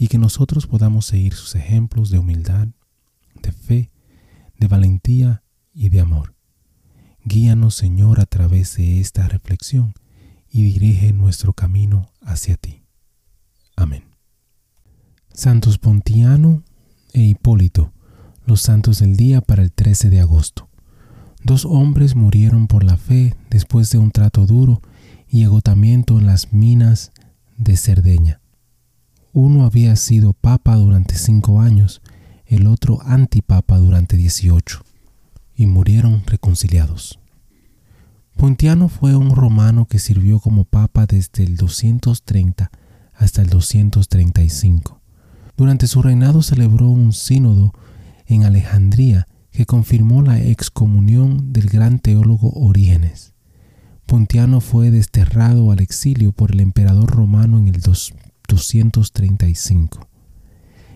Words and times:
y 0.00 0.08
que 0.08 0.16
nosotros 0.16 0.66
podamos 0.66 1.04
seguir 1.04 1.34
sus 1.34 1.54
ejemplos 1.54 2.08
de 2.08 2.18
humildad, 2.18 2.68
de 3.42 3.52
fe, 3.52 3.90
de 4.58 4.66
valentía 4.66 5.42
y 5.74 5.90
de 5.90 6.00
amor. 6.00 6.34
Guíanos, 7.22 7.74
Señor, 7.74 8.18
a 8.18 8.24
través 8.24 8.78
de 8.78 8.98
esta 8.98 9.28
reflexión 9.28 9.92
y 10.48 10.62
dirige 10.62 11.12
nuestro 11.12 11.52
camino 11.52 12.08
hacia 12.22 12.56
ti. 12.56 12.82
Amén. 13.76 14.04
Santos 15.34 15.76
Pontiano 15.76 16.64
e 17.12 17.20
Hipólito, 17.20 17.92
los 18.46 18.62
santos 18.62 19.00
del 19.00 19.18
día 19.18 19.42
para 19.42 19.62
el 19.62 19.70
13 19.70 20.08
de 20.08 20.20
agosto. 20.20 20.70
Dos 21.44 21.66
hombres 21.66 22.16
murieron 22.16 22.68
por 22.68 22.84
la 22.84 22.96
fe 22.96 23.36
después 23.50 23.90
de 23.90 23.98
un 23.98 24.12
trato 24.12 24.46
duro 24.46 24.80
y 25.28 25.44
agotamiento 25.44 26.18
en 26.18 26.24
las 26.24 26.54
minas 26.54 27.12
de 27.58 27.76
Cerdeña. 27.76 28.39
Uno 29.32 29.64
había 29.64 29.94
sido 29.94 30.32
papa 30.32 30.74
durante 30.74 31.14
cinco 31.14 31.60
años, 31.60 32.02
el 32.46 32.66
otro 32.66 33.00
antipapa 33.02 33.78
durante 33.78 34.16
dieciocho, 34.16 34.82
y 35.54 35.66
murieron 35.66 36.24
reconciliados. 36.26 37.20
Pontiano 38.36 38.88
fue 38.88 39.14
un 39.14 39.36
romano 39.36 39.86
que 39.86 39.98
sirvió 39.98 40.40
como 40.40 40.64
papa 40.64 41.06
desde 41.06 41.44
el 41.44 41.56
230 41.56 42.70
hasta 43.14 43.42
el 43.42 43.48
235. 43.50 45.00
Durante 45.56 45.86
su 45.86 46.02
reinado 46.02 46.42
celebró 46.42 46.88
un 46.88 47.12
sínodo 47.12 47.72
en 48.26 48.44
Alejandría 48.44 49.28
que 49.52 49.66
confirmó 49.66 50.22
la 50.22 50.40
excomunión 50.40 51.52
del 51.52 51.68
gran 51.68 51.98
teólogo 51.98 52.50
Orígenes. 52.50 53.34
Pontiano 54.06 54.60
fue 54.60 54.90
desterrado 54.90 55.70
al 55.70 55.80
exilio 55.80 56.32
por 56.32 56.50
el 56.50 56.60
emperador 56.60 57.10
romano 57.10 57.58
en 57.58 57.68
el 57.68 57.80
235 58.50 60.08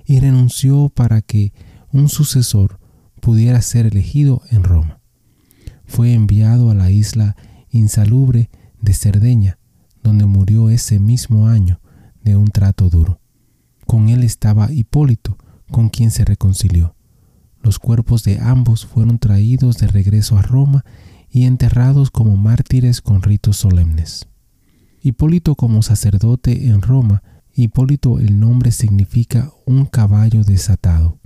y 0.05 0.20
renunció 0.20 0.91
para 0.91 1.22
que 1.22 1.52
un 1.92 2.08
sucesor 2.08 2.80
pudiera 3.20 3.62
ser 3.62 3.86
elegido 3.86 4.42
en 4.50 4.64
Roma. 4.64 5.00
Fue 5.86 6.12
enviado 6.12 6.70
a 6.70 6.74
la 6.74 6.91
isla 6.91 7.36
insalubre 7.70 8.51
de 8.80 8.92
Cerdeña, 8.92 9.58
donde 10.02 10.27
murió 10.27 10.68
ese 10.68 10.98
mismo 10.98 11.46
año 11.48 11.80
de 12.23 12.36
un 12.36 12.48
trato 12.48 12.90
duro. 12.90 13.20
Con 13.86 14.08
él 14.08 14.24
estaba 14.24 14.73
Hipólito, 14.73 15.39
con 15.70 15.89
quien 15.89 16.11
se 16.11 16.24
reconcilió. 16.24 16.96
Los 17.62 17.78
cuerpos 17.78 18.24
de 18.24 18.40
ambos 18.40 18.84
fueron 18.84 19.18
traídos 19.18 19.78
de 19.78 19.86
regreso 19.86 20.36
a 20.36 20.42
Roma 20.42 20.84
y 21.30 21.45
enterrados 21.45 22.11
como 22.11 22.36
mártires 22.36 23.01
con 23.01 23.23
ritos 23.23 23.57
solemnes. 23.57 24.28
Hipólito 25.01 25.55
como 25.55 25.83
sacerdote 25.83 26.68
en 26.68 26.83
Roma, 26.83 27.23
Hipólito 27.56 28.18
el 28.18 28.40
nombre 28.40 28.72
significa 28.72 29.52
un 29.64 29.86
caballo 29.86 30.42
desatado. 30.42 31.18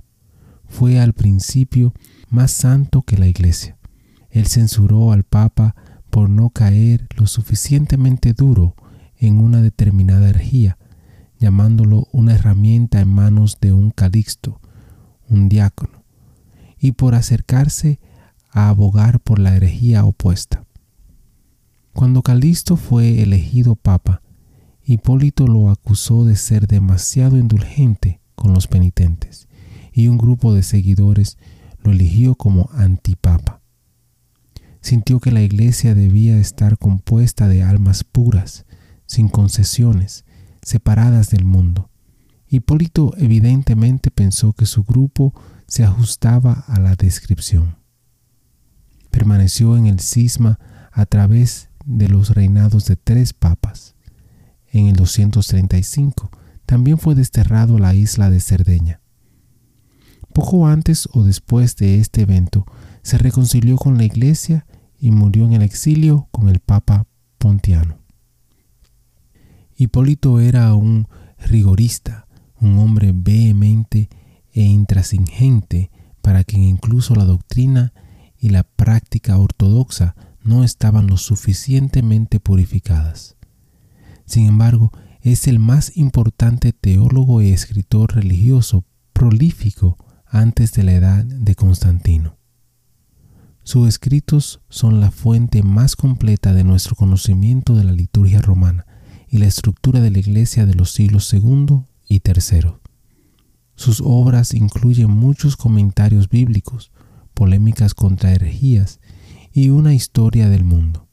Fue 0.67 0.99
al 0.99 1.13
principio 1.13 1.93
más 2.29 2.51
santo 2.51 3.01
que 3.01 3.17
la 3.17 3.27
iglesia. 3.27 3.77
Él 4.29 4.45
censuró 4.45 5.11
al 5.11 5.23
Papa 5.23 5.75
por 6.11 6.29
no 6.29 6.51
caer 6.51 7.07
lo 7.17 7.25
suficientemente 7.25 8.33
duro 8.33 8.75
en 9.17 9.39
una 9.39 9.61
determinada 9.61 10.29
herejía, 10.29 10.77
llamándolo 11.39 12.07
una 12.11 12.35
herramienta 12.35 13.01
en 13.01 13.07
manos 13.07 13.57
de 13.59 13.73
un 13.73 13.89
calixto, 13.89 14.61
un 15.29 15.49
diácono, 15.49 16.03
y 16.79 16.91
por 16.91 17.15
acercarse 17.15 17.99
a 18.51 18.69
abogar 18.69 19.19
por 19.19 19.39
la 19.39 19.55
herejía 19.55 20.05
opuesta. 20.05 20.63
Cuando 21.93 22.21
Calixto 22.21 22.77
fue 22.77 23.21
elegido 23.21 23.75
papa, 23.75 24.21
Hipólito 24.89 25.47
lo 25.47 25.69
acusó 25.69 26.25
de 26.25 26.35
ser 26.35 26.67
demasiado 26.67 27.37
indulgente 27.37 28.21
con 28.35 28.53
los 28.53 28.67
penitentes 28.67 29.47
y 29.93 30.07
un 30.07 30.17
grupo 30.17 30.53
de 30.53 30.63
seguidores 30.63 31.37
lo 31.83 31.91
eligió 31.91 32.35
como 32.35 32.69
antipapa. 32.73 33.61
Sintió 34.81 35.19
que 35.19 35.31
la 35.31 35.41
iglesia 35.41 35.93
debía 35.93 36.37
estar 36.37 36.77
compuesta 36.77 37.47
de 37.47 37.61
almas 37.61 38.03
puras, 38.03 38.65
sin 39.05 39.27
concesiones, 39.27 40.25
separadas 40.61 41.29
del 41.29 41.45
mundo. 41.45 41.89
Hipólito 42.47 43.13
evidentemente 43.17 44.09
pensó 44.09 44.53
que 44.53 44.65
su 44.65 44.83
grupo 44.83 45.33
se 45.67 45.83
ajustaba 45.83 46.53
a 46.67 46.79
la 46.79 46.95
descripción 46.95 47.79
permaneció 49.09 49.75
en 49.75 49.87
el 49.87 49.99
cisma 49.99 50.59
a 50.91 51.05
través 51.05 51.69
de 51.85 52.07
los 52.07 52.29
reinados 52.29 52.85
de 52.85 52.95
tres 52.95 53.33
papas. 53.33 53.95
En 54.71 54.87
el 54.87 54.95
235 54.95 56.29
también 56.65 56.97
fue 56.97 57.15
desterrado 57.15 57.77
a 57.77 57.79
la 57.79 57.95
isla 57.95 58.29
de 58.29 58.39
Cerdeña. 58.39 59.01
Poco 60.33 60.67
antes 60.67 61.09
o 61.11 61.23
después 61.23 61.75
de 61.75 61.99
este 61.99 62.21
evento 62.21 62.65
se 63.01 63.17
reconcilió 63.17 63.77
con 63.77 63.97
la 63.97 64.03
iglesia 64.03 64.65
y 64.99 65.11
murió 65.11 65.45
en 65.45 65.53
el 65.53 65.63
exilio 65.63 66.27
con 66.31 66.49
el 66.49 66.59
Papa 66.59 67.07
Pontiano. 67.37 67.97
Hipólito 69.75 70.39
era 70.39 70.75
un 70.75 71.07
rigorista, 71.39 72.27
un 72.59 72.77
hombre 72.77 73.11
vehemente 73.13 74.09
e 74.51 74.61
intransigente 74.61 75.89
para 76.21 76.43
quien 76.43 76.63
incluso 76.63 77.15
la 77.15 77.23
doctrina 77.23 77.93
y 78.37 78.49
la 78.49 78.63
práctica 78.63 79.37
ortodoxa 79.37 80.15
no 80.43 80.63
estaban 80.63 81.07
lo 81.07 81.17
suficientemente 81.17 82.39
purificadas. 82.39 83.38
Sin 84.29 84.45
embargo, 84.45 84.91
es 85.21 85.47
el 85.47 85.57
más 85.57 85.97
importante 85.97 86.71
teólogo 86.71 87.41
y 87.41 87.49
escritor 87.49 88.13
religioso 88.13 88.85
prolífico 89.11 89.97
antes 90.27 90.71
de 90.73 90.83
la 90.83 90.93
edad 90.93 91.25
de 91.25 91.55
Constantino. 91.55 92.37
Sus 93.63 93.87
escritos 93.87 94.61
son 94.69 95.01
la 95.01 95.09
fuente 95.09 95.63
más 95.63 95.95
completa 95.95 96.53
de 96.53 96.63
nuestro 96.63 96.95
conocimiento 96.95 97.73
de 97.73 97.83
la 97.83 97.91
liturgia 97.91 98.39
romana 98.39 98.85
y 99.27 99.39
la 99.39 99.47
estructura 99.47 99.99
de 99.99 100.11
la 100.11 100.19
Iglesia 100.19 100.67
de 100.67 100.75
los 100.75 100.91
siglos 100.91 101.33
II 101.33 101.85
y 102.07 102.21
III. 102.23 102.73
Sus 103.73 103.99
obras 103.99 104.53
incluyen 104.53 105.09
muchos 105.09 105.57
comentarios 105.57 106.29
bíblicos, 106.29 106.91
polémicas 107.33 107.95
contra 107.95 108.31
herejías 108.31 108.99
y 109.51 109.69
una 109.69 109.95
historia 109.95 110.49
del 110.49 110.65
mundo. 110.65 111.08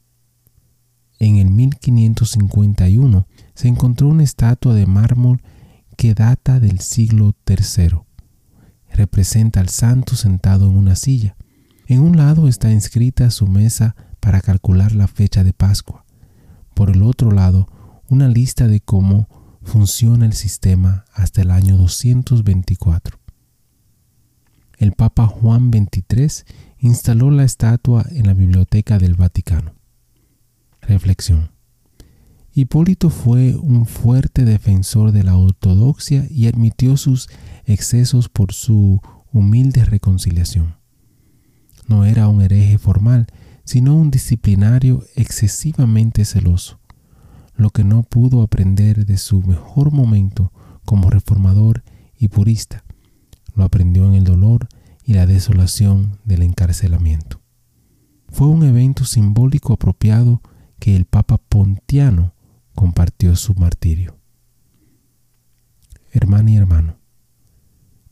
En 1.19 1.37
el 1.37 1.49
1551 1.49 3.27
se 3.53 3.67
encontró 3.67 4.07
una 4.07 4.23
estatua 4.23 4.73
de 4.73 4.85
mármol 4.85 5.41
que 5.95 6.13
data 6.13 6.59
del 6.59 6.79
siglo 6.79 7.35
III. 7.47 7.99
Representa 8.91 9.59
al 9.59 9.69
santo 9.69 10.15
sentado 10.15 10.69
en 10.69 10.77
una 10.77 10.95
silla. 10.95 11.35
En 11.87 12.01
un 12.01 12.17
lado 12.17 12.47
está 12.47 12.71
inscrita 12.71 13.31
su 13.31 13.47
mesa 13.47 13.95
para 14.19 14.41
calcular 14.41 14.93
la 14.93 15.07
fecha 15.07 15.43
de 15.43 15.53
Pascua. 15.53 16.05
Por 16.73 16.89
el 16.89 17.01
otro 17.01 17.31
lado, 17.31 17.67
una 18.09 18.27
lista 18.27 18.67
de 18.67 18.79
cómo 18.79 19.27
funciona 19.63 20.25
el 20.25 20.33
sistema 20.33 21.05
hasta 21.13 21.41
el 21.41 21.51
año 21.51 21.77
224 21.77 23.17
el 24.77 24.91
Papa 24.93 25.25
Juan 25.25 25.71
XXIII 25.71 26.45
instaló 26.79 27.31
la 27.31 27.43
estatua 27.43 28.05
en 28.11 28.27
la 28.27 28.33
Biblioteca 28.33 28.99
del 28.99 29.15
Vaticano. 29.15 29.73
Reflexión. 30.87 31.51
Hipólito 32.53 33.09
fue 33.09 33.55
un 33.55 33.85
fuerte 33.85 34.45
defensor 34.45 35.11
de 35.11 35.23
la 35.23 35.37
ortodoxia 35.37 36.25
y 36.29 36.47
admitió 36.47 36.97
sus 36.97 37.29
excesos 37.65 38.29
por 38.29 38.53
su 38.53 39.01
humilde 39.31 39.85
reconciliación. 39.85 40.77
No 41.87 42.05
era 42.05 42.27
un 42.29 42.41
hereje 42.41 42.77
formal, 42.77 43.27
sino 43.63 43.95
un 43.95 44.11
disciplinario 44.11 45.03
excesivamente 45.15 46.25
celoso, 46.25 46.79
lo 47.55 47.69
que 47.69 47.83
no 47.83 48.03
pudo 48.03 48.41
aprender 48.41 49.05
de 49.05 49.17
su 49.17 49.43
mejor 49.43 49.91
momento 49.91 50.53
como 50.85 51.09
reformador 51.09 51.83
y 52.17 52.29
purista. 52.29 52.85
Lo 53.55 53.65
aprendió 53.65 54.07
en 54.07 54.13
el 54.15 54.23
dolor 54.23 54.69
y 55.03 55.13
la 55.13 55.25
desolación 55.25 56.17
del 56.23 56.43
encarcelamiento. 56.43 57.41
Fue 58.29 58.47
un 58.47 58.63
evento 58.63 59.03
simbólico 59.05 59.73
apropiado 59.73 60.41
que 60.79 60.95
el 60.95 61.05
Papa 61.05 61.37
Pontiano 61.37 62.33
compartió 62.75 63.35
su 63.35 63.53
martirio. 63.55 64.17
Hermana 66.11 66.51
y 66.51 66.57
hermano, 66.57 66.97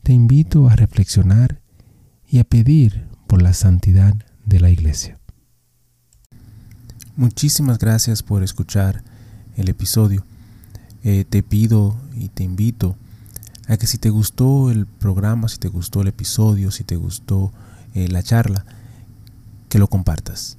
te 0.02 0.12
invito 0.12 0.68
a 0.68 0.76
reflexionar 0.76 1.60
y 2.28 2.38
a 2.38 2.44
pedir 2.44 3.06
por 3.26 3.42
la 3.42 3.52
santidad 3.54 4.14
de 4.44 4.60
la 4.60 4.70
Iglesia. 4.70 5.18
Muchísimas 7.16 7.78
gracias 7.78 8.22
por 8.22 8.42
escuchar 8.42 9.02
el 9.56 9.68
episodio. 9.68 10.24
Eh, 11.02 11.24
te 11.28 11.42
pido 11.42 11.96
y 12.14 12.28
te 12.28 12.44
invito 12.44 12.96
a 13.68 13.76
que 13.76 13.86
si 13.86 13.98
te 13.98 14.10
gustó 14.10 14.70
el 14.70 14.86
programa, 14.86 15.48
si 15.48 15.58
te 15.58 15.68
gustó 15.68 16.02
el 16.02 16.08
episodio, 16.08 16.70
si 16.70 16.84
te 16.84 16.96
gustó 16.96 17.52
eh, 17.94 18.08
la 18.08 18.22
charla, 18.22 18.64
que 19.68 19.78
lo 19.78 19.88
compartas. 19.88 20.58